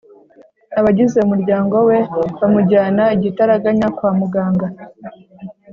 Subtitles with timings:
[0.79, 1.97] abagize umuryango we
[2.39, 4.67] bamujyana igitaraganya kwa muganga